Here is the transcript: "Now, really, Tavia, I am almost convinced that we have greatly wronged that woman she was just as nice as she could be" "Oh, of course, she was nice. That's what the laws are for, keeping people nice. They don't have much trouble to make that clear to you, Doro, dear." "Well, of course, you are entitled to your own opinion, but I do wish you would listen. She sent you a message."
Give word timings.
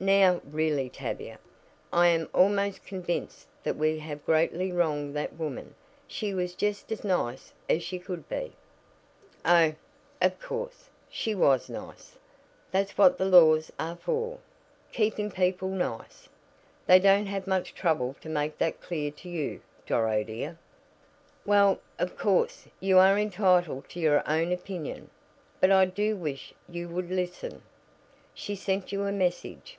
"Now, 0.00 0.42
really, 0.44 0.90
Tavia, 0.90 1.38
I 1.92 2.08
am 2.08 2.28
almost 2.34 2.84
convinced 2.84 3.46
that 3.62 3.76
we 3.76 3.98
have 4.00 4.26
greatly 4.26 4.70
wronged 4.72 5.16
that 5.16 5.38
woman 5.38 5.76
she 6.06 6.34
was 6.34 6.54
just 6.54 6.92
as 6.92 7.04
nice 7.04 7.54
as 7.70 7.82
she 7.84 7.98
could 8.00 8.28
be" 8.28 8.52
"Oh, 9.46 9.72
of 10.20 10.38
course, 10.40 10.90
she 11.08 11.34
was 11.34 11.70
nice. 11.70 12.18
That's 12.72 12.98
what 12.98 13.16
the 13.16 13.24
laws 13.24 13.72
are 13.78 13.96
for, 13.96 14.40
keeping 14.92 15.30
people 15.30 15.68
nice. 15.68 16.28
They 16.86 16.98
don't 16.98 17.26
have 17.26 17.46
much 17.46 17.72
trouble 17.72 18.14
to 18.20 18.28
make 18.28 18.58
that 18.58 18.82
clear 18.82 19.10
to 19.12 19.28
you, 19.30 19.62
Doro, 19.86 20.22
dear." 20.24 20.58
"Well, 21.46 21.78
of 22.00 22.18
course, 22.18 22.66
you 22.80 22.98
are 22.98 23.16
entitled 23.16 23.88
to 23.90 24.00
your 24.00 24.28
own 24.28 24.52
opinion, 24.52 25.08
but 25.60 25.70
I 25.70 25.86
do 25.86 26.14
wish 26.16 26.52
you 26.68 26.88
would 26.88 27.10
listen. 27.10 27.62
She 28.34 28.54
sent 28.54 28.92
you 28.92 29.04
a 29.04 29.12
message." 29.12 29.78